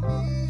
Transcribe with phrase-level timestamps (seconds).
[0.00, 0.47] me.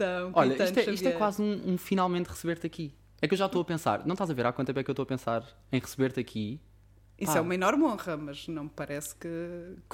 [0.00, 2.94] Então, Olha, isto é, isto é quase um, um finalmente receber-te aqui.
[3.20, 4.82] É que eu já estou a pensar, não estás a ver há quanto tempo é
[4.82, 6.58] que eu estou a pensar em receber-te aqui?
[7.18, 7.38] Isso Pá.
[7.38, 9.28] é uma enorme honra, mas não me parece que.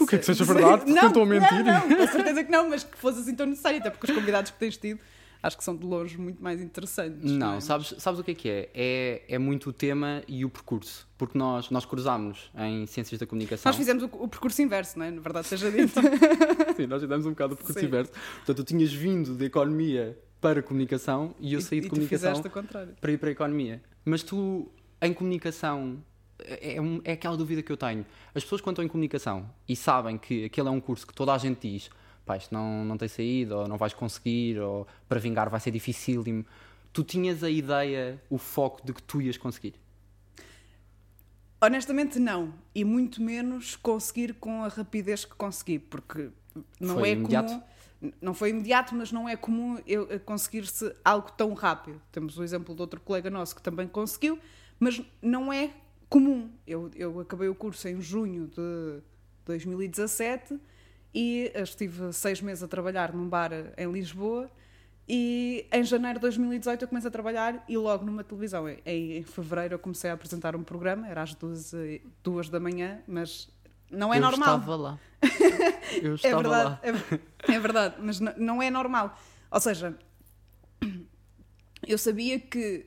[0.01, 0.79] O que é que se- seja verdade?
[0.85, 1.65] Porque Não, eu estou a mentir.
[1.65, 4.17] Não, não, com certeza que não, mas que fosse assim tão necessário, até porque os
[4.17, 5.01] convidados que tens tido
[5.43, 7.31] acho que são de longe muito mais interessantes.
[7.31, 7.61] Não, é?
[7.61, 8.71] sabes, sabes o que é que é?
[8.75, 9.25] é?
[9.29, 11.07] É muito o tema e o percurso.
[11.19, 13.69] Porque nós, nós cruzámos em Ciências da Comunicação.
[13.71, 15.11] Nós fizemos o, o percurso inverso, não é?
[15.11, 15.93] Na verdade, seja dito.
[16.77, 17.87] Sim, nós fizemos um bocado o percurso Sim.
[17.87, 18.13] inverso.
[18.37, 22.43] Portanto, tu tinhas vindo de Economia para Comunicação e eu saí e, de e Comunicação
[23.01, 23.83] para ir para a Economia.
[24.05, 24.71] Mas tu,
[25.01, 26.03] em Comunicação,
[26.39, 28.05] é, um- é aquela dúvida que eu tenho.
[28.35, 31.33] As pessoas quando estão em Comunicação e sabem que aquele é um curso que toda
[31.33, 31.91] a gente diz
[32.27, 35.71] pá, isto não, não tem saído, ou não vais conseguir, ou para vingar vai ser
[35.71, 36.45] dificílimo.
[36.93, 39.75] Tu tinhas a ideia, o foco de que tu ias conseguir.
[41.61, 42.53] Honestamente, não.
[42.75, 46.31] E muito menos conseguir com a rapidez que consegui, porque
[46.81, 47.49] não Foi é imediato?
[47.49, 47.63] comum.
[48.21, 52.01] Não foi imediato, mas não é comum eu conseguir-se algo tão rápido.
[52.13, 54.39] Temos o exemplo de outro colega nosso que também conseguiu,
[54.79, 55.71] mas não é
[56.09, 56.51] comum.
[56.67, 59.01] Eu, eu acabei o curso em junho de
[59.47, 60.61] 2017
[61.17, 64.51] e estive seis meses a trabalhar num bar em Lisboa.
[65.09, 68.69] E em janeiro de 2018 eu comecei a trabalhar e logo numa televisão.
[68.85, 73.01] Em, fevereiro eu comecei a apresentar um programa, era às duas, eh, duas da manhã,
[73.07, 73.49] mas
[73.91, 74.59] não é eu normal.
[74.59, 74.99] estava lá.
[76.03, 76.81] Eu É estava verdade, lá.
[76.83, 79.17] é, é verdade, mas n- não é normal.
[79.51, 79.97] Ou seja,
[81.87, 82.87] eu sabia que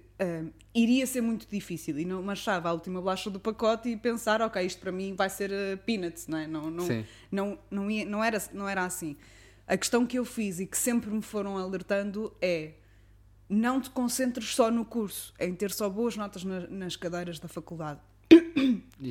[0.73, 4.61] iria ser muito difícil e não achava a última bolacha do pacote e pensar, ok,
[4.65, 6.47] isto para mim vai ser ah, peanuts, não é?
[6.47, 7.05] Não, não, Sim.
[7.31, 9.15] não, não, ia- não, era, não era assim.
[9.67, 12.73] A questão que eu fiz e que sempre me foram alertando é
[13.47, 17.47] não te concentres só no curso, em ter só boas notas na- nas cadeiras da
[17.47, 17.99] faculdade.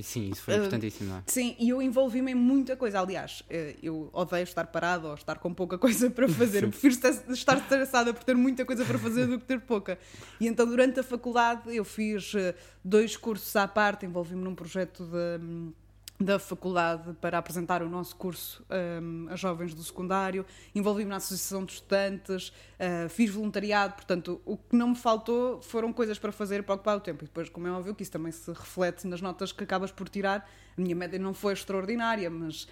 [0.02, 1.22] Sim, isso foi Ah, importantíssimo, não é?
[1.26, 3.00] Sim, e eu envolvi-me em muita coisa.
[3.00, 6.64] Aliás, eh, eu odeio estar parada ou estar com pouca coisa para fazer.
[6.64, 9.98] Eu prefiro estar- estar estressada por ter muita coisa para fazer do que ter pouca.
[10.38, 15.04] E então, durante a faculdade, eu fiz eh, dois cursos à parte, envolvi-me num projeto
[15.04, 15.72] de, hum,
[16.20, 18.64] da faculdade para apresentar o nosso curso
[19.00, 24.56] hum, a jovens do secundário, envolvi-me na Associação de Estudantes, eh, fiz voluntariado, portanto, o
[24.56, 27.22] que não me faltou foram coisas para fazer para ocupar o tempo.
[27.24, 30.08] E depois, como é óbvio, que isso também se reflete nas notas que acabas por
[30.08, 30.48] tirar.
[30.76, 32.66] A minha média não foi extraordinária, mas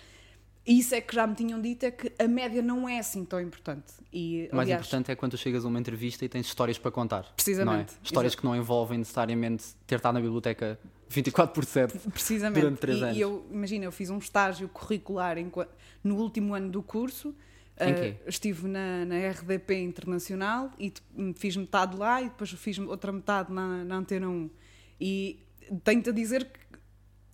[0.67, 3.41] isso é que já me tinham dito, é que a média não é assim tão
[3.41, 3.93] importante.
[4.13, 6.91] E, O mais aliás, importante é quando chegas a uma entrevista e tens histórias para
[6.91, 7.33] contar.
[7.37, 8.03] Precisamente, não é?
[8.03, 8.43] Histórias exato.
[8.43, 10.77] que não envolvem necessariamente ter estado na biblioteca
[11.09, 11.99] 24 por 7.
[12.11, 12.61] Precisamente.
[12.61, 13.17] durante três e, anos.
[13.17, 15.69] e eu, imagina, eu fiz um estágio curricular enqua-
[16.03, 17.35] no último ano do curso.
[17.79, 18.17] Em quê?
[18.27, 20.91] estive na, na RDP Internacional e
[21.35, 24.51] fiz metade lá e depois fiz outra metade na, na Antena 1.
[24.99, 25.45] E
[25.85, 26.59] tenho-te a dizer que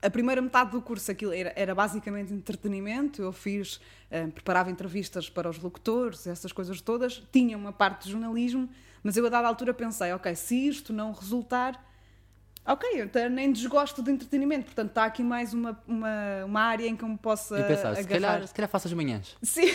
[0.02, 3.22] a primeira metade do curso aquilo era, era basicamente entretenimento.
[3.22, 3.80] Eu fiz,
[4.10, 7.22] eh, preparava entrevistas para os locutores, essas coisas todas.
[7.30, 8.68] Tinha uma parte de jornalismo,
[9.00, 11.80] mas eu a dada altura pensei, ok, se isto não resultar,
[12.66, 14.64] ok, eu até nem desgosto de entretenimento.
[14.66, 17.94] Portanto, está aqui mais uma, uma, uma área em que eu me possa E pensar,
[17.94, 18.06] se agarrar.
[18.32, 19.36] calhar, se calhar faço as manhãs.
[19.42, 19.66] Sim,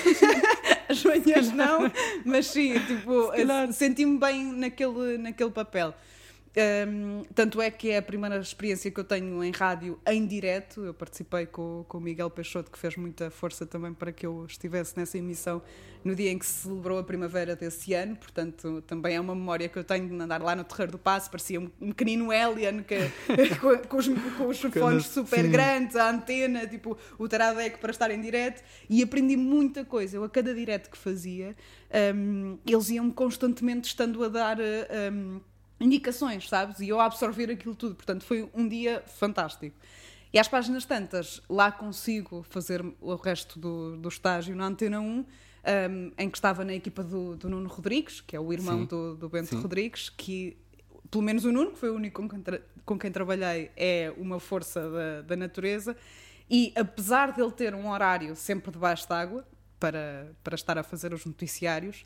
[0.90, 1.92] as manhãs não,
[2.26, 3.72] mas sim, tipo, calhar.
[3.74, 5.94] senti-me bem naquele, naquele papel.
[6.58, 10.84] Hum, tanto é que é a primeira experiência que eu tenho em rádio em direto.
[10.84, 14.44] Eu participei com, com o Miguel Peixoto, que fez muita força também para que eu
[14.48, 15.62] estivesse nessa emissão
[16.04, 18.16] no dia em que se celebrou a primavera desse ano.
[18.16, 21.30] Portanto, também é uma memória que eu tenho de andar lá no Terreiro do Passo.
[21.30, 22.98] Parecia um, um pequenino alien que,
[23.62, 25.52] com, com os, com os fones super sim.
[25.52, 28.64] grandes, a antena, tipo o Taradec para estar em direto.
[28.90, 30.18] E aprendi muita coisa.
[30.18, 31.56] Eu, a cada direto que fazia,
[32.16, 34.58] hum, eles iam constantemente estando a dar.
[35.80, 36.80] Indicações, sabes?
[36.80, 37.96] E eu a absorver aquilo tudo.
[37.96, 39.76] Portanto, foi um dia fantástico.
[40.34, 45.04] E às páginas tantas, lá consigo fazer o resto do, do estágio na Antena 1,
[45.06, 45.26] um,
[46.18, 48.86] em que estava na equipa do, do Nuno Rodrigues, que é o irmão Sim.
[48.86, 49.62] do, do Bento Sim.
[49.62, 50.58] Rodrigues, que
[51.10, 54.14] pelo menos o Nuno, que foi o único com quem, tra- com quem trabalhei, é
[54.18, 55.96] uma força da, da natureza.
[56.50, 59.48] E apesar dele ter um horário sempre debaixo d'água
[59.80, 62.06] para, para estar a fazer os noticiários,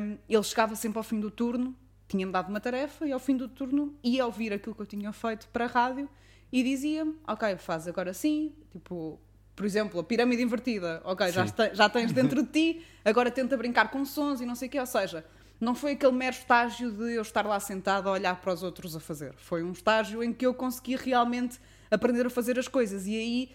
[0.00, 1.74] hum, ele chegava sempre ao fim do turno,
[2.08, 5.12] tinha-me dado uma tarefa e ao fim do turno ia ouvir aquilo que eu tinha
[5.12, 6.08] feito para a rádio
[6.52, 9.18] e dizia-me, ok, faz agora sim, tipo,
[9.54, 13.56] por exemplo, a pirâmide invertida, ok, já, te- já tens dentro de ti, agora tenta
[13.56, 15.24] brincar com sons e não sei o quê, ou seja,
[15.60, 18.94] não foi aquele mero estágio de eu estar lá sentado a olhar para os outros
[18.94, 19.34] a fazer.
[19.38, 21.58] Foi um estágio em que eu consegui realmente
[21.90, 23.06] aprender a fazer as coisas.
[23.06, 23.50] E aí,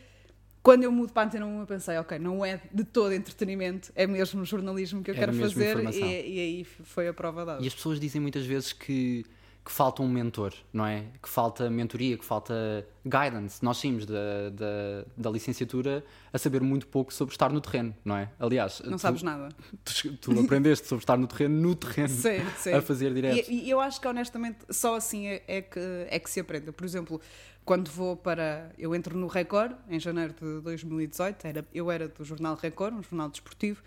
[0.63, 3.91] quando eu mudo para a Antena 1, eu pensei, ok, não é de todo entretenimento,
[3.95, 5.77] é mesmo jornalismo que eu Era quero fazer.
[5.93, 7.63] E, e aí foi a prova dada.
[7.63, 9.25] E as pessoas dizem muitas vezes que,
[9.63, 11.05] que falta um mentor, não é?
[11.21, 13.63] Que falta mentoria, que falta guidance.
[13.63, 16.03] Nós saímos da, da, da licenciatura
[16.33, 18.31] a saber muito pouco sobre estar no terreno, não é?
[18.39, 19.49] Aliás, Não tu, sabes nada.
[19.85, 22.73] tu, tu aprendeste sobre estar no terreno, no terreno, Sim, sim.
[22.73, 23.51] a fazer direto.
[23.51, 25.79] E, e eu acho que honestamente só assim é, é que,
[26.09, 26.71] é que se aprende.
[26.71, 27.21] Por exemplo,
[27.63, 28.71] quando vou para.
[28.79, 33.03] Eu entro no Record em janeiro de 2018, era, eu era do jornal Record, um
[33.03, 33.83] jornal desportivo.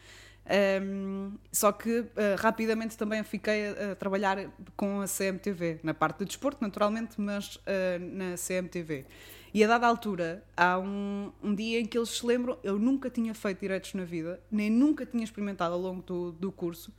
[0.47, 4.39] Ahm, só que ah, rapidamente também fiquei a, a trabalhar
[4.77, 9.07] com a CMTV, na parte do desporto, naturalmente, mas ah, na CMTV.
[9.55, 13.09] E a dada altura, há um, um dia em que eles se lembram, eu nunca
[13.09, 16.93] tinha feito diretos na vida, nem nunca tinha experimentado ao longo do, do curso,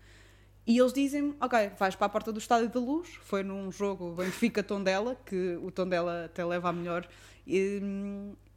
[0.66, 4.14] e eles dizem ok, vais para a porta do Estádio da Luz, foi num jogo
[4.16, 7.06] Benfica-Tondela, que o Tondela até leva a melhor,
[7.46, 7.82] e,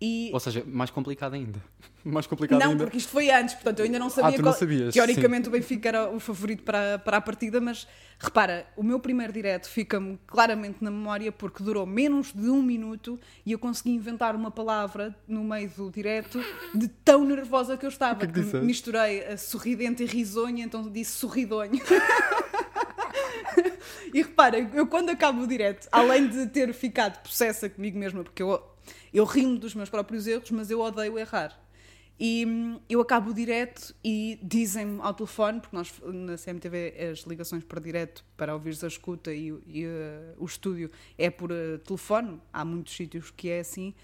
[0.00, 1.58] e- Ou seja, mais complicado ainda.
[2.04, 2.84] mais complicado não, ainda.
[2.84, 5.48] porque isto foi antes, portanto eu ainda não sabia Ah, tu não qual- sabias, teoricamente
[5.48, 7.86] o Benfica era o favorito para, para a partida, mas
[8.18, 13.18] repara, o meu primeiro direto fica-me claramente na memória porque durou menos de um minuto
[13.44, 16.40] e eu consegui inventar uma palavra no meio do direto
[16.74, 20.88] de tão nervosa que eu estava, que é que misturei a sorridente e risonha, então
[20.90, 21.72] disse sorridonho.
[24.14, 28.42] E repara, eu quando acabo o direto, além de ter ficado possessa comigo mesma, porque
[28.42, 28.62] eu,
[29.12, 31.58] eu rimo dos meus próprios erros, mas eu odeio errar.
[32.20, 37.20] E hum, eu acabo o direto e dizem-me ao telefone, porque nós na CMTV as
[37.20, 41.78] ligações para direto para ouvires a escuta e, e, eh, o estúdio é por eh,
[41.78, 43.94] telefone, há muitos sítios que é assim.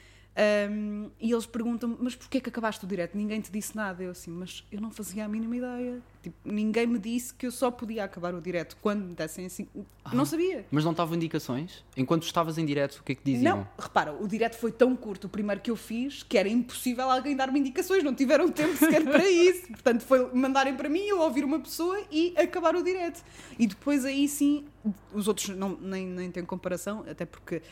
[0.70, 3.16] Hum, e eles perguntam-me, mas porquê que acabaste o direto?
[3.16, 4.02] Ninguém te disse nada.
[4.02, 6.02] Eu assim, mas eu não fazia a mínima ideia.
[6.22, 9.68] Tipo, ninguém me disse que eu só podia acabar o direto quando me dessem assim.
[10.12, 10.64] Não sabia.
[10.70, 11.84] Mas não estavam indicações?
[11.96, 13.58] Enquanto estavas em direto, o que é que diziam?
[13.58, 17.10] Não, repara, o direto foi tão curto, o primeiro que eu fiz, que era impossível
[17.10, 19.68] alguém dar-me indicações, não tiveram tempo sequer para isso.
[19.68, 23.22] Portanto, foi mandarem para mim, eu ouvir uma pessoa e acabar o direto.
[23.58, 24.64] E depois aí sim,
[25.12, 27.62] os outros não, nem, nem têm comparação, até porque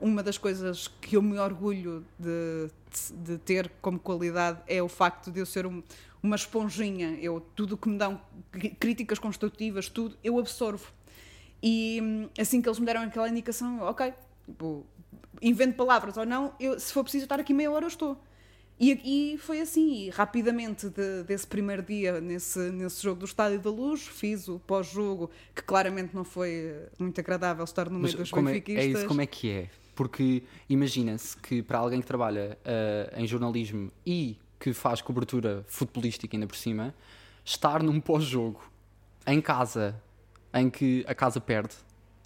[0.00, 2.68] uma das coisas que eu me orgulho de,
[3.24, 5.82] de ter como qualidade é o facto de eu ser um-
[6.22, 7.16] uma esponjinha.
[7.20, 8.20] Eu, tudo o que me dão
[8.80, 10.90] críticas construtivas, tudo, eu absorvo.
[11.62, 14.12] E hum, assim que eles me deram aquela indicação, ok,
[14.44, 14.84] tipo,
[15.40, 18.20] invento palavras ou não, eu, se for preciso estar aqui meia hora, eu estou.
[18.78, 23.58] E, e foi assim, e rapidamente de- desse primeiro dia nesse, nesse jogo do Estádio
[23.58, 28.18] da Luz, fiz o pós-jogo, que claramente não foi muito agradável estar no Mas meio
[28.18, 29.70] dos como é, é isso como é que é?
[29.96, 36.36] Porque imagina-se que para alguém que trabalha ah, em jornalismo e que faz cobertura futebolística
[36.36, 36.94] ainda por cima,
[37.44, 38.62] estar num pós-jogo
[39.26, 40.00] em casa,
[40.54, 41.74] em que a casa perde,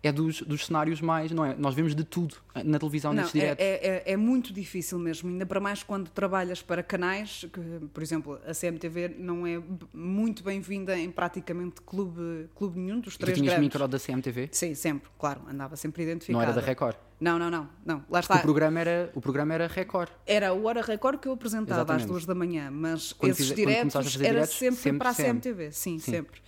[0.02, 1.54] é dos, dos cenários mais, não é?
[1.58, 3.64] Nós vemos de tudo na televisão, Não, nestes é, diretos.
[3.64, 7.60] é, é- é muito difícil mesmo, ainda para mais quando trabalhas para canais, que,
[7.92, 9.60] por exemplo, a CMTV não é
[9.92, 13.74] muito bem-vinda em praticamente clube, clube nenhum dos E tu três tinhas grandes.
[13.74, 14.48] micro da CMTV?
[14.52, 16.32] Sim, sempre, claro, andava sempre identificada.
[16.32, 16.96] Não era da Record?
[17.20, 18.02] Não, não, não, não.
[18.08, 18.36] Lá está.
[18.36, 20.08] o programa era, o programa era Record.
[20.26, 22.04] Era o Hora Record que eu apresentava Exatamente.
[22.04, 25.14] às duas da manhã, mas Quando esses a diretos era diretos, sempre, sempre para a
[25.14, 25.26] CM.
[25.40, 26.10] CMTV, sim, Sim.
[26.10, 26.40] sempre.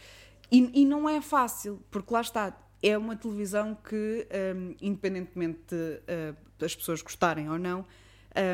[0.51, 5.77] E, e não é fácil, porque lá está, é uma televisão que, hum, independentemente de
[5.77, 7.87] uh, as pessoas gostarem ou não,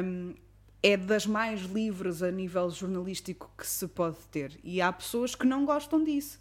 [0.04, 0.34] hum,
[0.82, 4.58] é das mais livres a nível jornalístico que se pode ter.
[4.62, 6.38] E há pessoas que não gostam disso.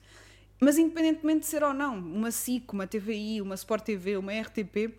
[0.59, 4.93] Mas independentemente de ser ou não, uma SIC, uma TVI, uma Sport TV, uma RTP,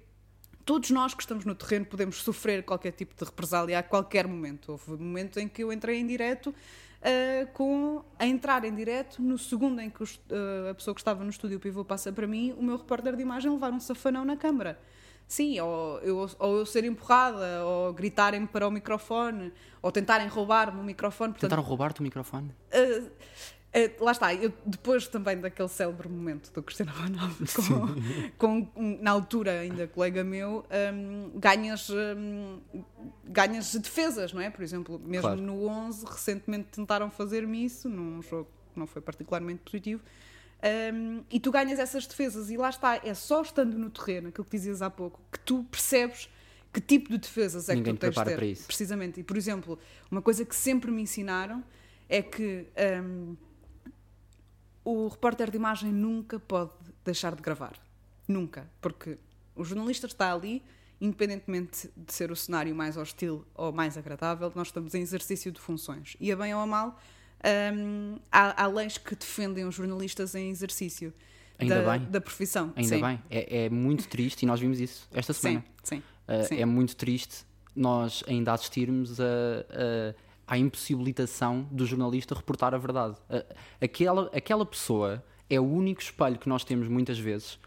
[0.65, 4.73] todos nós que estamos no terreno podemos sofrer qualquer tipo de represália a qualquer momento.
[4.73, 6.55] Houve momentos em que eu entrei em direto
[7.03, 11.01] ah, com a entrar em direto, no segundo em que os- ah, a pessoa que
[11.01, 14.25] estava no estúdio pivô passa para mim, o meu repórter de imagem levar um safanão
[14.25, 14.79] na câmara.
[15.27, 19.53] Sim, ou eu, ou eu ser empurrada, ou gritarem para o microfone,
[19.83, 21.33] ou tentarem roubar-me o microfone.
[21.33, 22.51] Portanto, Tentaram roubar-te o microfone?
[22.73, 23.11] Uh,
[23.75, 27.37] uh, lá está, eu, depois também daquele célebre momento do Cristiano Ronaldo,
[28.39, 32.61] com, com um, na altura ainda colega meu, um, ganhas, um,
[33.25, 34.51] ganhas defesas, não é?
[34.51, 35.41] Por exemplo, mesmo Claro.
[35.41, 40.03] no 11, recentemente tentaram fazer-me isso, num jogo que não foi particularmente positivo.
[40.93, 44.45] um, e tu ganhas essas defesas, e lá está, é só estando no terreno, aquilo
[44.45, 46.29] que dizias há pouco, que tu percebes
[46.73, 48.37] que tipo de defesas é Ninguém que te tu tens de ter.
[48.37, 48.67] para isso.
[48.67, 49.21] Precisamente.
[49.21, 49.79] E, por exemplo,
[50.11, 51.65] uma coisa que sempre me ensinaram
[52.09, 52.67] é que
[53.03, 53.37] hum,
[54.91, 56.73] o repórter de imagem nunca pode
[57.05, 57.75] deixar de gravar.
[58.27, 58.69] Nunca.
[58.81, 59.19] Porque
[59.55, 60.63] o jornalista está ali
[61.01, 65.61] independentemente de ser o cenário mais hostil ou mais agradável, nós estamos em exercício de
[65.61, 66.17] funções.
[66.19, 66.99] E a bem ou a mal,
[67.73, 71.13] hum, há, há leis que defendem os jornalistas em exercício
[71.57, 72.09] Ainda da, bem.
[72.11, 72.73] da profissão.
[72.75, 73.01] Ainda Sim.
[73.01, 73.23] bem.
[73.31, 75.65] É, é muito triste e nós vimos isso esta semana.
[75.85, 76.03] Sim, sim.
[76.43, 76.57] Uh, sim.
[76.61, 77.45] é muito triste
[77.77, 80.15] nós ainda assistirmos a, a-
[80.49, 83.17] à impossibilitação do jornalista reportar a verdade.
[83.81, 87.59] Aquela, aquela pessoa é o único espelho que nós temos muitas vezes,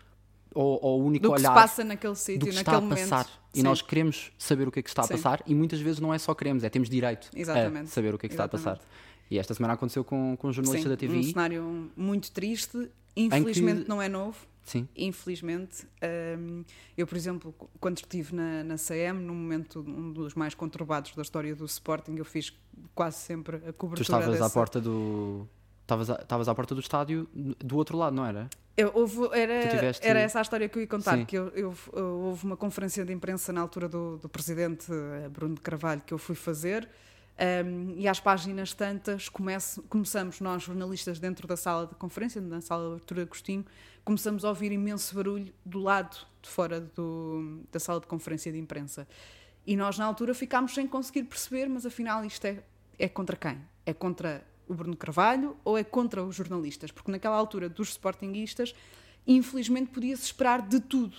[0.53, 2.81] ou, ou o único Do que se olhar passa naquele sítio, que está naquele a
[2.81, 3.09] momento.
[3.09, 3.27] passar.
[3.53, 3.63] E Sim.
[3.63, 5.13] nós queremos saber o que é que está a Sim.
[5.13, 7.85] passar e muitas vezes não é só queremos, é temos direito Exatamente.
[7.85, 8.71] a saber o que é que está a passar.
[8.71, 8.91] Exatamente.
[9.29, 11.19] E esta semana aconteceu com, com um jornalista Sim, da TVI.
[11.19, 12.89] um cenário muito triste.
[13.15, 14.37] Infelizmente não é novo.
[14.63, 14.87] Sim.
[14.95, 15.87] Infelizmente,
[16.39, 16.63] hum,
[16.97, 21.15] eu, por exemplo, qu- quando estive na, na CM, num momento um dos mais conturbados
[21.15, 22.53] da história do Sporting, eu fiz
[22.93, 24.45] quase sempre a Tu cobertura estavas dessa.
[24.45, 25.47] à porta do.
[25.81, 28.49] Estavas à, estavas à porta do estádio do outro lado, não era?
[28.77, 31.25] Eu- houve- era, Tu tiveste- era essa a história que eu ia contar, Sim.
[31.25, 35.55] que eu, eu- houve uma conferência de imprensa na altura do, do presidente eh, Bruno
[35.55, 36.87] de Carvalho que eu fui fazer
[37.65, 42.61] hum, e às páginas tantas comece- começamos nós jornalistas dentro da sala de conferência, na
[42.61, 43.65] sala de Artur Agostinho,
[44.03, 48.57] começamos a ouvir imenso barulho do lado de fora do- da sala de conferência de
[48.57, 49.07] imprensa.
[49.65, 52.63] E nós na altura ficámos sem conseguir perceber, mas afinal isto é,
[52.97, 53.59] é contra quem?
[53.85, 56.91] É contra o Bruno Carvalho ou é contra os jornalistas?
[56.91, 58.73] Porque naquela altura dos sportinguistas,
[59.27, 61.17] infelizmente podia-se esperar de tudo.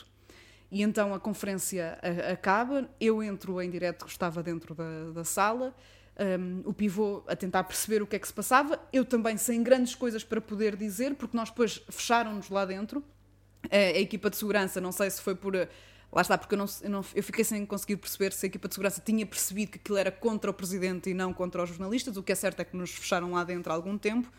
[0.70, 5.74] E então a conferência a- acaba, eu entro em direto, estava dentro da, da sala,
[6.19, 9.62] um, o pivô a tentar perceber o que é que se passava, eu também sem
[9.62, 13.02] grandes coisas para poder dizer, porque nós depois fecharam-nos lá dentro,
[13.71, 15.54] a, a equipa de segurança, não sei se foi por.
[15.54, 15.69] eh,
[16.14, 18.69] Lá está, porque eu, não, eu, não- eu fiquei sem conseguir perceber se a equipa
[18.69, 22.19] de segurança tinha percebido que aquilo era contra o presidente e não contra os jornalistas.
[22.19, 24.31] O que é certo é que nos fecharam lá dentro há algum tempo.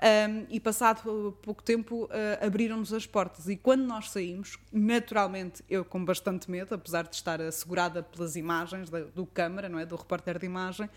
[0.00, 3.46] Um, e passado pouco tempo uh, abriram-nos as portas.
[3.46, 8.88] E quando nós saímos, naturalmente, eu com bastante medo, apesar de estar assegurada pelas imagens
[8.88, 9.84] da- do câmara, não é?
[9.84, 10.88] do repórter de imagem,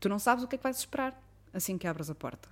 [0.00, 1.20] tu não sabes o que é que vais esperar
[1.52, 2.48] assim que abras a porta.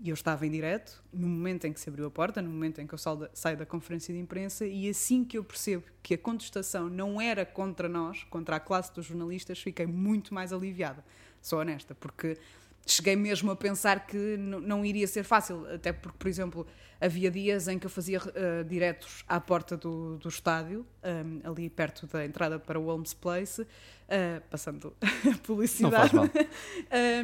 [0.00, 2.80] E eu estava em direto, no momento em que se abriu a porta, no momento
[2.80, 6.18] em que eu saio da, conferência de imprensa, e assim que eu percebo que a
[6.18, 11.04] contestação não era contra nós, contra a classe dos jornalistas, fiquei muito mais aliviada.
[11.40, 12.36] Sou honesta, porque
[12.86, 16.66] cheguei mesmo a pensar que não iria ser fácil, até porque, por exemplo,
[17.00, 21.68] havia dias em que eu fazia eh, diretos à porta do, do estádio, um, ali
[21.68, 23.66] perto da entrada para o Holmes Place,
[24.08, 25.94] eh, passando a Não publicidade.
[25.96, 26.28] faz mal.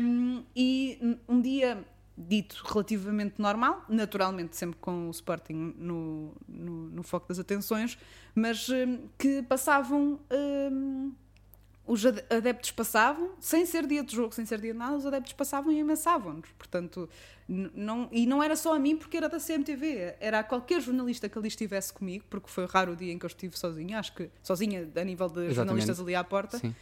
[0.01, 1.85] Um, e um dia
[2.17, 7.97] dito relativamente normal, naturalmente sempre com o Sporting no, no, no foco das atenções,
[8.35, 10.21] mas hum, que passavam.
[11.89, 15.07] Os ade- adeptos passavam, sem ser dia de jogo, sem ser dia de nada, os
[15.07, 16.51] adeptos passavam e ameaçavam-nos.
[16.59, 17.09] Portanto,
[17.49, 21.29] não, e não era só a mim porque era da CMTV, era a qualquer jornalista
[21.29, 24.15] que ali estivesse comigo, porque foi raro o dia em que eu estive sozinha, acho
[24.15, 25.55] que sozinha a nível de Exatamente.
[25.55, 26.59] jornalistas ali à porta.
[26.59, 26.75] Sim.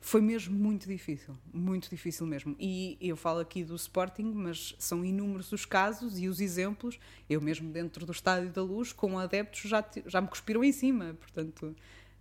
[0.00, 2.54] Foi mesmo muito difícil, muito difícil mesmo.
[2.60, 6.98] E eu falo aqui do Sporting, mas são inúmeros os casos e os exemplos.
[7.28, 11.16] Eu mesmo dentro do Estádio da Luz, com adeptos, já, já me cuspiram em cima.
[11.18, 11.74] Portanto,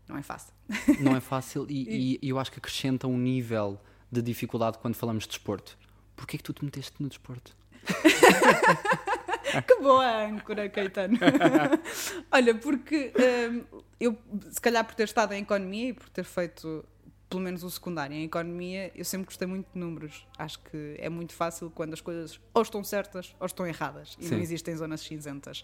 [0.08, 0.54] não é fácil.
[1.00, 3.80] Não é fácil e, e eu acho que acrescenta um nível
[4.12, 5.78] de dificuldade quando falamos de desporto.
[6.16, 7.56] Porquê é que tu te meteste no desporto?
[9.68, 11.18] que boa âncora, Caetano.
[12.32, 13.12] Olha, porque
[13.52, 14.18] hum, eu,
[14.52, 16.86] se calhar por ter estado em economia e por ter feito
[17.30, 20.28] pelo menos o secundário em economia, eu sempre gostei muito de números.
[20.38, 24.26] Acho que é muito fácil quando as coisas ou estão certas ou estão erradas e
[24.26, 24.36] Sim.
[24.36, 25.64] não existem zonas cinzentas.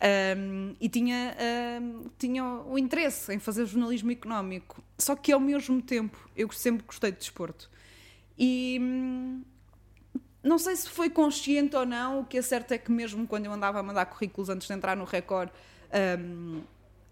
[0.00, 1.36] Hum, e tinha,
[1.82, 6.86] hum, tinha o interesse em fazer jornalismo económico, só que ao mesmo tempo eu sempre
[6.86, 7.68] gostei de desporto.
[8.38, 9.42] E hum,
[10.42, 13.46] não sei se foi consciente ou não, o que é certo é que mesmo quando
[13.46, 15.50] eu andava a mandar currículos antes de entrar no Record,
[16.20, 16.62] hum,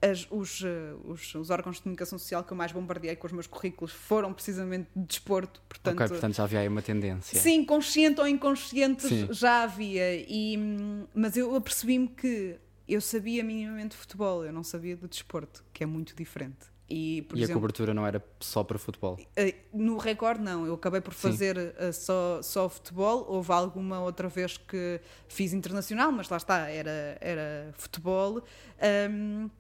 [0.01, 3.33] as- os, eh, os- os órgãos de comunicação social que eu mais bombardeei com os
[3.33, 7.41] meus currículos foram precisamente de desporto, portanto, ok, portanto já havia aí uma tendência.
[7.41, 9.27] sim, consciente ou inconsciente Sim.
[9.33, 12.57] já havia, e, hum, mas eu apercebi-me que
[12.89, 16.75] eu sabia minimamente de futebol, eu não sabia de desporto, que é muito diferente.
[16.89, 19.19] E, e a exemplo, cobertura não era só para futebol.
[19.35, 20.65] eh, No Record, não.
[20.65, 23.25] Eu acabei por fazer eh, só, só futebol.
[23.29, 28.41] Houve alguma outra vez que fiz internacional, mas lá está, era, era futebol.
[28.81, 29.51] Ahm,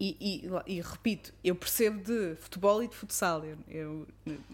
[0.00, 0.16] e,
[0.66, 3.44] e- e repito, eu percebo de futebol e de futsal.
[3.44, 4.06] Eu, eu-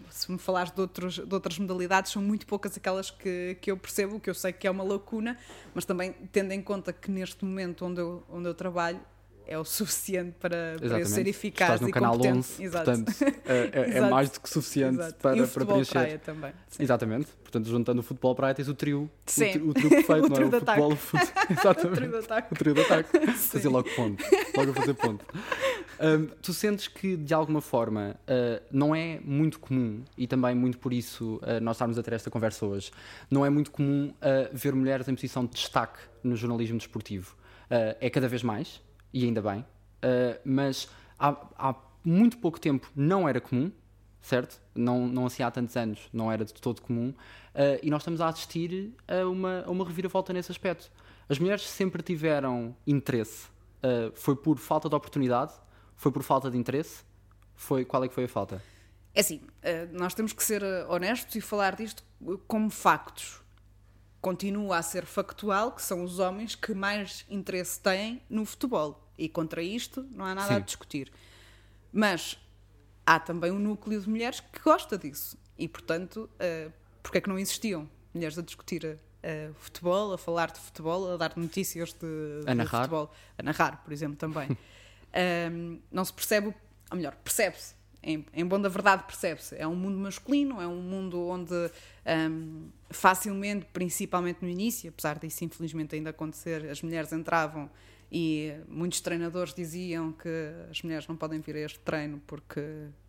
[0.09, 3.77] se me falares de, outros, de outras modalidades, são muito poucas aquelas que, que eu
[3.77, 5.37] percebo, que eu sei que é uma lacuna,
[5.73, 8.99] mas também tendo em conta que neste momento onde eu, onde eu trabalho
[9.51, 12.37] é o suficiente para, para eu ser eficaz Estás no e canal competente.
[12.39, 12.85] 11, Exato.
[12.85, 13.13] portanto
[13.45, 15.15] é, é- é mais do que suficiente Exato.
[15.15, 15.91] para, e o para futebol preencher.
[15.91, 16.51] praia também.
[16.69, 16.83] Sim.
[16.83, 17.27] Exatamente.
[17.41, 19.11] Portanto, juntando o futebol praia, tens o trio.
[19.25, 19.57] Sim.
[19.57, 20.35] O, o trio perfeito, O não é?
[20.35, 21.21] trio O de futebol, o fut...
[21.51, 21.95] Exatamente.
[21.97, 22.53] Trio de ataque.
[22.53, 23.27] O trio de ataque.
[23.33, 24.23] Fazer logo ponto.
[24.55, 25.25] Logo a fazer ponto.
[26.03, 30.79] Hum, tu sentes que, de alguma forma, uh, não é muito comum, e também muito
[30.79, 32.89] por isso uh, nós estarmos a ter esta conversa hoje,
[33.29, 37.35] não é muito comum uh, ver mulheres em posição de destaque no jornalismo desportivo.
[37.99, 38.81] é cada vez mais,
[39.13, 39.65] e ainda bem,
[40.43, 40.87] mas
[41.19, 43.71] há, há muito pouco tempo não era comum,
[44.21, 44.61] certo?
[44.73, 47.13] Não, não assim há tantos anos, não era de todo comum,
[47.81, 50.91] e nós estamos a assistir a uma, a uma reviravolta nesse aspecto.
[51.31, 53.47] As mulheres sempre tiveram interesse.
[53.81, 55.53] Uh, foi por falta de oportunidade?
[55.95, 57.05] Foi por falta de interesse?
[57.55, 58.61] Foi, qual é que foi a falta?
[59.15, 62.03] É assim, uh, nós temos que ser honestos e falar disto
[62.47, 63.41] como factos.
[64.21, 69.09] Continua a ser factual que são os homens que mais interesse têm no futebol.
[69.17, 70.55] E contra isto não há nada Sim.
[70.55, 71.11] a discutir.
[71.91, 72.37] Mas
[73.05, 75.37] há também um núcleo de mulheres que gosta disso.
[75.57, 80.51] E, portanto, uh, porque é que não existiam mulheres a discutir uh, futebol, a falar
[80.51, 82.81] de futebol, a dar notícias de, a narrar.
[82.81, 84.49] futebol, a narrar, por exemplo, também.
[85.51, 86.53] um, não se percebe,
[86.89, 87.80] ou melhor, percebe-se.
[88.03, 89.55] Em, em bom da verdade, percebe-se.
[89.55, 95.43] É um mundo masculino, é um mundo onde um, facilmente, principalmente no início, apesar disso
[95.43, 97.69] infelizmente ainda acontecer, as mulheres entravam
[98.11, 100.29] e muitos treinadores diziam que
[100.69, 102.59] as mulheres não podem vir a este treino porque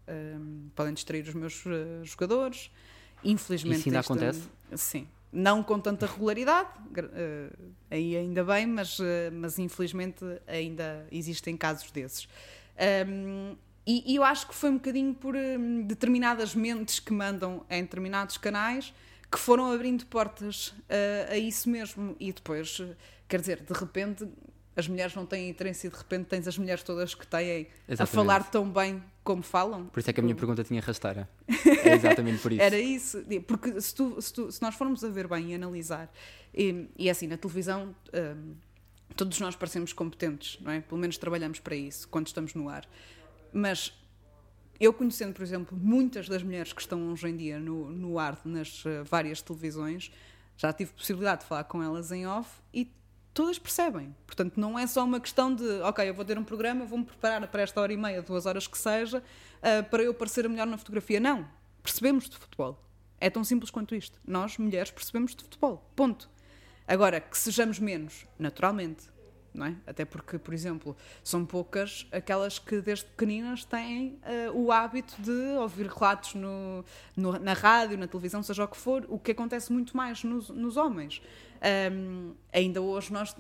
[0.09, 2.71] um, podem distrair os meus uh, jogadores.
[3.25, 3.81] Infelizmente.
[3.81, 4.43] Isso ainda acontece?
[4.75, 11.57] Sim não com tanta regularidade, uh, aí ainda bem, mas, uh, mas infelizmente ainda existem
[11.57, 12.29] casos desses.
[13.09, 17.65] Um, e, e, eu acho que foi um bocadinho por um, determinadas mentes que mandam
[17.69, 18.95] em determinados canais
[19.31, 22.15] que foram abrindo portas uh, a isso mesmo.
[22.21, 22.81] E depois,
[23.27, 24.29] quer dizer, de repente
[24.77, 28.03] as mulheres não têm interesse e de repente tens as mulheres todas que têm Exatamente.
[28.03, 29.87] a falar tão bem como falam.
[29.87, 31.29] Por isso é que a minha pergunta tinha rasteira.
[31.85, 32.63] É exatamente por isso.
[32.63, 33.25] Era isso.
[33.47, 36.11] Porque se, tu, se, tu, se, nós formos a ver bem e analisar,
[36.55, 38.55] e, e assim, na televisão, um,
[39.17, 40.81] todos nós parecemos competentes, não é?
[40.81, 42.87] Pelo menos trabalhamos para isso quando estamos no ar.
[43.53, 43.93] Mas
[44.81, 48.41] eu conhecendo, por exemplo, muitas das mulheres que estão hoje em dia no, no ar
[48.45, 50.11] nas uh, várias televisões,
[50.57, 52.93] já tive possibilidade de falar com elas em off e
[53.33, 54.15] todas percebem.
[54.27, 57.47] Portanto, não é só uma questão de, ok, eu vou ter um programa, vou-me preparar
[57.49, 60.77] para esta hora e meia, duas horas que seja, uh, para eu parecer melhor na
[60.77, 61.21] fotografia.
[61.21, 61.49] Não.
[61.83, 62.83] Percebemos de futebol.
[63.21, 64.21] É tão simples quanto isto.
[64.27, 65.89] Nós, mulheres, percebemos de futebol.
[65.95, 66.29] Ponto.
[66.87, 69.12] Agora, que sejamos menos, naturalmente.
[69.55, 69.77] Não é?
[69.87, 75.57] Até porque, por exemplo, são poucas aquelas que desde pequeninas têm uh, o hábito de
[75.59, 76.83] ouvir relatos no,
[77.15, 80.49] no, na rádio, na televisão, seja o que for, o que acontece muito mais nos,
[80.49, 81.21] nos homens.
[81.93, 83.37] Um, ainda hoje nós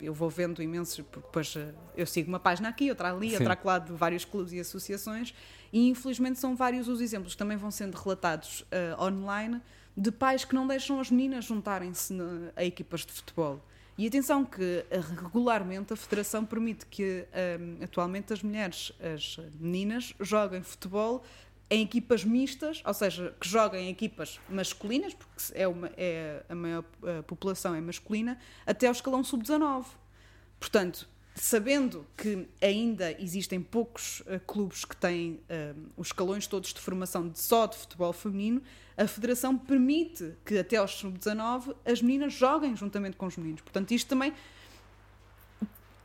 [0.00, 3.36] eu vou vendo imensos, porque depois eh, eu sigo uma página aqui, outra ali, Sim.
[3.36, 5.34] outra lá de vários clubes e associações,
[5.72, 9.60] e infelizmente são vários os exemplos que também vão sendo relatados uh, online
[9.96, 12.14] de pais que não deixam as meninas juntarem-se
[12.56, 13.60] a equipas de futebol.
[14.00, 17.26] E atenção que eh, regularmente a Federação permite que
[17.60, 21.22] um, atualmente as mulheres, as meninas, joguem futebol
[21.68, 26.54] em equipas mistas, ou seja, que joguem em equipas masculinas, porque é, uma, é a
[26.54, 29.84] maior a população é masculina, até ao escalão sub-19.
[30.58, 36.80] Portanto, sabendo que ainda existem poucos uh, clubes que têm uh, os escalões todos de
[36.80, 38.62] formação de, só de futebol feminino,
[38.96, 43.62] a Federação permite que até aos sub-19 as meninas joguem juntamente com os meninos.
[43.62, 44.34] Portanto, isto também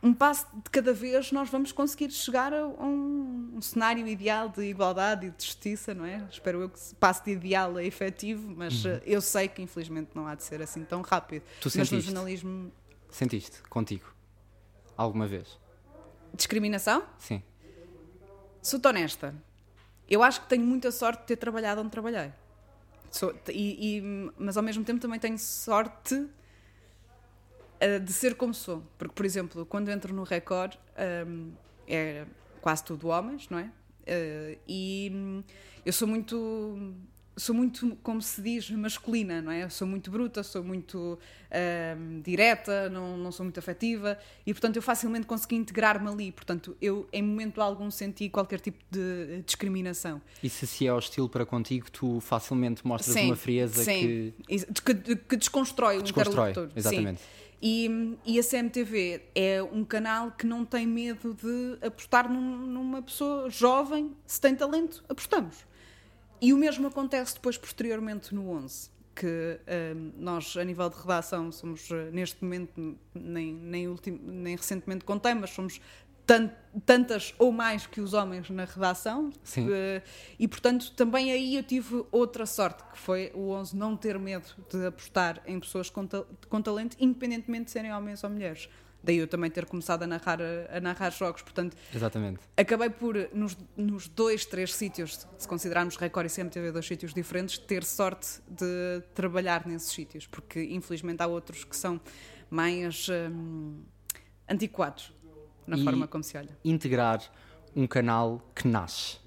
[0.02, 4.62] um passo de cada vez nós vamos conseguir chegar a um, um, cenário ideal de
[4.62, 6.24] igualdade e de justiça, não é?
[6.30, 8.92] Espero eu que o passo de ideal é efetivo, mas uhum.
[8.92, 11.42] Eh, eu sei que infelizmente não há de ser assim tão rápido.
[11.60, 11.94] Tu mas sentiste?
[11.94, 12.72] no jornalismo.
[13.10, 14.15] Sentiste contigo?
[14.96, 15.58] Alguma vez?
[16.34, 17.02] Discriminação?
[17.18, 17.42] Sim.
[18.62, 19.34] Sou-te honesta.
[20.08, 22.32] Eu acho que tenho muita sorte de ter trabalhado onde trabalhei.
[23.10, 28.82] Sou, e, e, mas ao mesmo tempo também tenho sorte uh, de ser como sou.
[28.98, 30.76] Porque, por exemplo, quando entro no Record,
[31.26, 31.52] um,
[31.86, 32.26] é
[32.60, 33.64] quase tudo homens, não é?
[33.64, 35.42] Uh, e hum,
[35.84, 36.94] eu sou muito
[37.36, 39.68] sou muito, como se diz, masculina, não é?
[39.68, 41.18] sou muito bruta, sou muito
[42.22, 46.32] direta, não, não sou muito afetiva e, portanto, eu facilmente consegui integrar-me ali.
[46.32, 50.20] Portanto, eu, em momento algum, senti qualquer tipo de discriminação.
[50.42, 54.32] E se se é hostil para contigo, tu facilmente mostras sim, uma frieza sim.
[54.46, 54.66] que...
[54.84, 55.16] que...
[55.16, 56.70] que desconstrói, desconstrói o interlocutor.
[56.76, 57.20] Exatamente.
[57.20, 57.26] Sim.
[57.60, 63.00] E, e, a CMTV é um canal que não tem medo de apostar num, numa
[63.00, 65.64] pessoa jovem, se tem talento, apostamos.
[66.40, 69.60] E o mesmo acontece depois, posteriormente, no 11, que
[69.96, 75.04] um, nós, a nível de redação, somos, eh, neste momento, nem, nem, ultim, nem recentemente
[75.04, 75.80] contei, mas somos
[76.84, 79.30] tantas ou mais que os homens na redação.
[79.44, 79.68] Sim.
[79.68, 80.02] Uh,
[80.38, 84.48] e, portanto, também aí eu tive outra sorte, que foi o 11 não ter medo
[84.68, 88.68] de apostar em pessoas com, ta com talento, independentemente de serem homens ou mulheres.
[89.06, 91.40] Daí eu também ter começado a narrar, a narrar jogos.
[91.40, 92.40] Portanto, Exatamente.
[92.56, 97.56] acabei por, nos, nos dois, três sítios, se considerarmos Record e CMTV dois sítios diferentes,
[97.56, 102.00] ter sorte de trabalhar nesses sítios, porque infelizmente há outros que são
[102.50, 103.80] mais hum,
[104.48, 105.12] antiquados
[105.68, 106.58] na E- forma como se olha.
[106.64, 107.22] Integrar
[107.76, 109.18] um canal que nasce.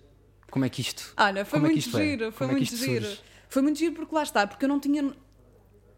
[0.51, 1.13] Como é que isto.
[1.15, 2.03] Olha, foi como é muito é?
[2.03, 3.05] giro, foi Como é muito isto giro.
[3.05, 3.21] surge?
[3.47, 5.13] Foi muito giro porque lá está, porque eu não tinha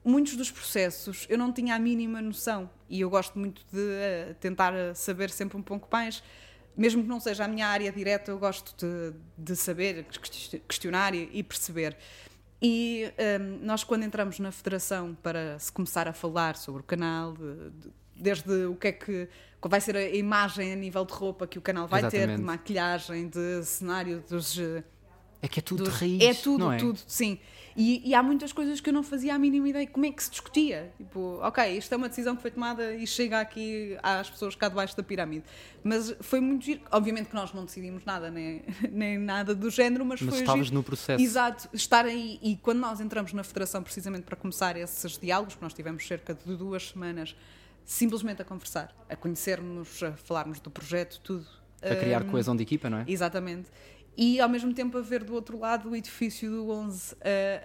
[0.03, 2.69] muitos dos processos, eu não tinha a mínima noção.
[2.89, 6.23] E eu gosto muito de eh, tentar eh, saber sempre um pouco mais,
[6.75, 11.13] mesmo que não seja a minha área direta, eu gosto de, de saber, questi- questionar
[11.13, 11.97] e, e perceber.
[12.61, 17.33] E ehm, nós, quando entramos na federação para se começar a falar sobre o canal,
[17.33, 19.27] de- de- desde o que é que
[19.59, 22.17] qual vai ser a imagem a nível de roupa que o canal vai ter, de
[22.17, 22.41] Exatamente.
[22.43, 24.83] maquilhagem, de cenário, dos, eh,
[25.41, 26.21] É que é tudo dos- de raiz.
[26.23, 26.77] É tudo, é?
[26.77, 27.39] tudo, sim.
[27.75, 30.23] E, e há muitas coisas que eu não fazia a mínima ideia como é que
[30.23, 30.91] se discutia.
[30.97, 34.67] Tipo, ok, isto é uma decisão que foi tomada e chega aqui às pessoas cá
[34.69, 35.43] debaixo da pirâmide.
[35.83, 36.81] Mas foi muito giro.
[36.91, 40.65] Obviamente que nós não decidimos nada, nem, nem nada do género, mas, Mas foi estavas
[40.65, 40.75] giro.
[40.77, 41.23] no processo.
[41.23, 42.39] Exato, estar aí.
[42.41, 46.33] E quando nós entramos na federação, precisamente para começar esses diálogos, que nós tivemos cerca
[46.33, 47.35] de duas semanas,
[47.85, 51.45] simplesmente a conversar, a conhecermos, a falarmos do projeto, tudo.
[51.81, 53.05] A criar Hum, coesão de equipa, não é?
[53.07, 53.67] Exatamente.
[54.17, 57.15] E ao mesmo tempo a ver do outro lado o edifício do 11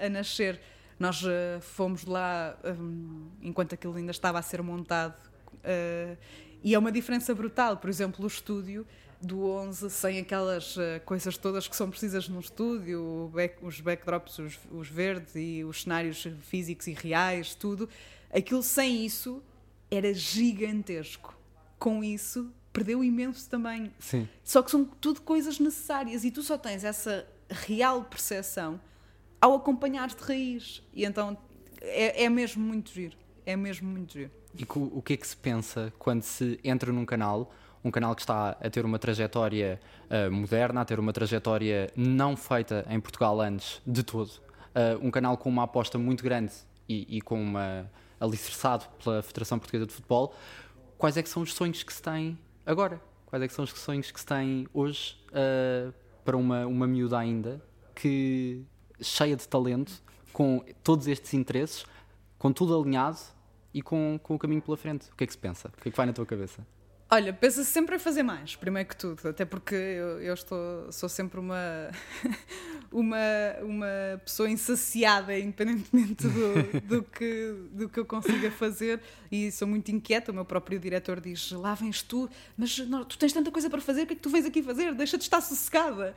[0.01, 0.61] a, a nascer.
[0.99, 5.15] Nós eh, fomos lá hum, enquanto aquilo ainda estava a ser montado.
[5.65, 6.17] eh,
[6.65, 7.77] e é uma diferença brutal.
[7.77, 8.87] Por exemplo, o estúdio
[9.21, 14.39] do 11 sem aquelas eh, coisas todas que são precisas num estúdio, back- os backdrops,
[14.39, 17.89] os, os verdes e os cenários físicos e reais, tudo.
[18.33, 19.43] Aquilo sem isso
[19.91, 21.37] era gigantesco.
[21.79, 23.91] Com isso, perdeu imenso também.
[23.99, 24.29] Sim.
[24.45, 28.79] Só que são tudo coisas necessárias e tu só tens essa real percepção
[29.41, 30.83] ao acompanhar de raiz.
[30.93, 31.39] E então
[31.81, 33.17] é, é mesmo muito giro.
[33.47, 34.31] É mesmo muito giro.
[34.55, 37.51] E o que é que se pensa quando se entra num canal,
[37.83, 42.37] um canal que está a ter uma trajetória ah, moderna, a ter uma trajetória não
[42.37, 44.31] feita em Portugal antes de todo,
[44.75, 46.53] Ah, um canal com uma aposta muito grande
[46.87, 50.35] e, e com uma alicerçado pela Federação Portuguesa de Futebol,
[50.99, 53.01] quais é que são os sonhos que se têm agora?
[53.27, 55.93] Quais é são os sonhos que se têm hoje ah,
[56.25, 57.63] para uma, uma miúda ainda
[57.95, 58.65] que
[59.01, 60.03] cheia de talento,
[60.33, 61.87] com todos estes interesses,
[62.39, 63.19] com tudo alinhado
[63.73, 65.11] e com, com o caminho pela frente.
[65.11, 65.69] O que é que se pensa?
[65.69, 66.67] O que é que vai na tua cabeça?
[67.09, 71.09] Olha, pensa-se sempre em fazer mais, primeiro que tudo, até porque eu, eu estou, sou
[71.09, 71.89] sempre uma,
[72.91, 73.17] uma,
[73.63, 79.89] uma pessoa insaciada, independentemente do, do, que, do que eu consiga fazer, e sou muito
[79.93, 80.33] inquieta.
[80.33, 83.81] O meu próprio diretor diz: Lá vens tu, mas não, tu tens tanta coisa para
[83.81, 84.93] fazer, o que é que tu vens aqui fazer?
[84.93, 86.13] Deixa de estar sossegada.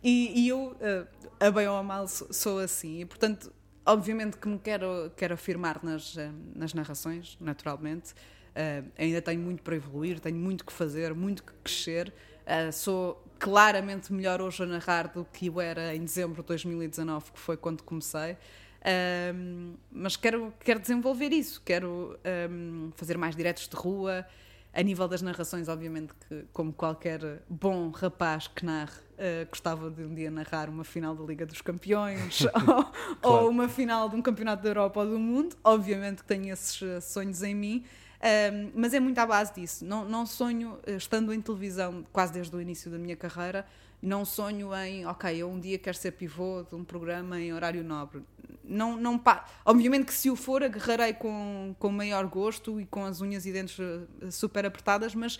[0.00, 1.06] E, e eu, eh,
[1.40, 3.52] a bem ou a mal, sou, sou assim, e portanto,
[3.84, 8.14] obviamente que me quero, quero afirmar nas, eh, nas narrações, naturalmente.
[8.50, 12.12] Uh, ainda tenho muito para evoluir, tenho muito que fazer, muito que crescer.
[12.42, 17.32] Uh, sou claramente melhor hoje a narrar do que eu era em dezembro de 2019,
[17.32, 18.36] que foi quando comecei.
[19.34, 22.18] Um, mas quero, quero desenvolver isso, quero
[22.50, 24.26] um, fazer mais diretos de rua.
[24.72, 30.04] A nível das narrações, obviamente, que como qualquer bom rapaz que narre, uh, gostava de
[30.04, 32.84] um dia narrar uma final da Liga dos Campeões ou,
[33.20, 33.44] Claro.
[33.44, 35.56] ou uma final de um campeonato da Europa ou do mundo.
[35.64, 37.84] Obviamente que tenho esses sonhos em mim.
[38.22, 39.84] Um, mas é muito à base disso.
[39.84, 43.66] Não, não sonho, eh, estando em televisão quase desde o início da minha carreira,
[44.02, 47.82] não sonho em, ok, eu um dia quero ser pivô de um programa em horário
[47.82, 48.22] nobre.
[48.62, 53.04] Não, não pa- Obviamente que se o for, agarrarei com, com maior gosto e com
[53.04, 55.38] as unhas e dentes eh, super apertadas, mas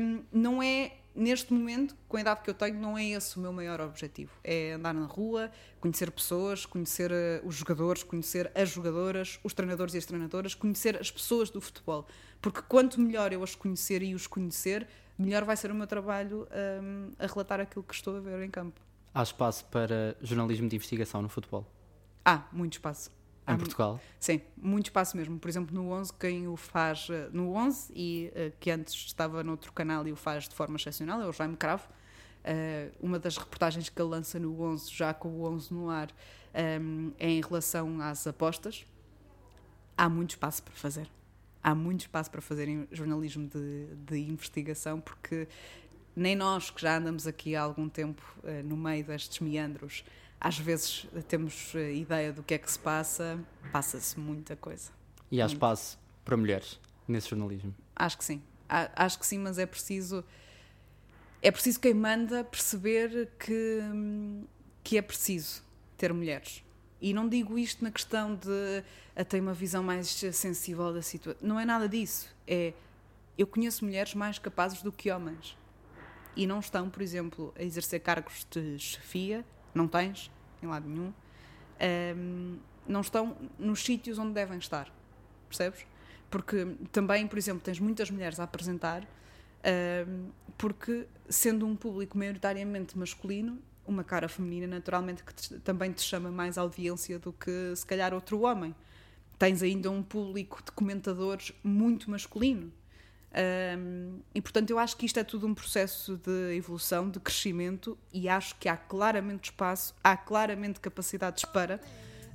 [0.00, 3.40] um, não é, neste momento, com a idade que eu tenho, não é esse o
[3.40, 4.30] meu maior objetivo.
[4.44, 5.50] É andar na rua,
[5.80, 10.96] conhecer pessoas, conhecer eh, os jogadores, conhecer as jogadoras, os treinadores e as treinadoras, conhecer
[10.96, 12.06] as pessoas do futebol.
[12.40, 14.86] Porque quanto melhor eu as conhecer e os conhecer,
[15.18, 16.46] melhor vai ser o meu trabalho
[16.82, 18.80] hum, a relatar aquilo que estou a ver em campo.
[19.12, 21.66] Há espaço para jornalismo de investigação no futebol?
[22.24, 23.17] Há muito espaço.
[23.48, 24.00] Em Há Portugal?
[24.20, 25.38] Sim, muito espaço mesmo.
[25.38, 29.42] Por exemplo, no 11, quem o faz eh, no 11 e eh, que antes estava
[29.42, 31.88] noutro canal e o faz de forma excepcional é o Jaime Cravo.
[32.44, 36.08] Eh, uma das reportagens que ele lança no 11, já com o 11 no ar,
[36.52, 38.84] é em relação às apostas.
[39.96, 41.08] Há muito espaço para fazer.
[41.62, 45.48] Há muito espaço para fazer em jornalismo de, de investigação, porque
[46.14, 48.22] nem nós, que já andamos aqui há algum tempo
[48.64, 50.04] no meio destes meandros,
[50.40, 53.38] às vezes eh, temos eh, ideia do que é que se passa,
[53.72, 54.90] passa-se muita coisa.
[55.30, 55.54] E há Muito.
[55.54, 57.74] espaço para mulheres nesse jornalismo?
[57.94, 58.42] Acho que sim.
[58.68, 60.24] Acho que sim, mas é preciso.
[61.40, 64.44] É preciso quem manda perceber que, hum,
[64.84, 65.62] que é preciso
[65.96, 66.62] ter mulheres.
[67.00, 68.84] E não digo isto na questão de
[69.16, 71.40] a ter uma visão mais sensível da situação.
[71.46, 72.28] Não é nada disso.
[72.46, 72.72] É
[73.38, 75.56] eu conheço mulheres mais capazes do que homens.
[76.34, 79.44] E não estão, por exemplo, a exercer cargos de chefia,
[79.78, 80.30] não tens,
[80.62, 81.12] em lado nenhum,
[81.80, 84.92] Ahm, não estão nos sítios onde devem estar.
[85.48, 85.86] Percebes?
[86.30, 89.06] Porque também, por exemplo, tens muitas mulheres a apresentar,
[89.64, 96.02] ahm, porque sendo um público maioritariamente masculino, uma cara feminina naturalmente que te- também te
[96.02, 98.74] chama mais audiência do que se calhar outro homem.
[99.38, 102.72] Tens ainda um público de comentadores muito masculino.
[103.32, 107.98] Ahm, e portanto, eu acho que isto é tudo um processo de evolução, de crescimento,
[108.12, 111.80] e acho que há claramente espaço, há claramente capacidades para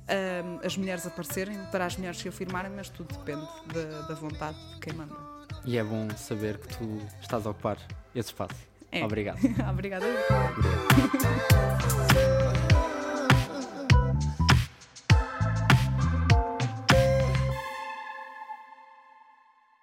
[0.08, 4.56] ahm, as mulheres aparecerem, para as mulheres se afirmarem, mas tudo depende da, da vontade
[4.74, 5.16] de quem manda.
[5.64, 7.78] E é bom saber que tu estás a ocupar
[8.14, 8.54] esse espaço.
[8.92, 9.04] É.
[9.04, 9.38] Obrigado.
[9.68, 10.06] Obrigada.
[10.06, 12.43] Obrigado.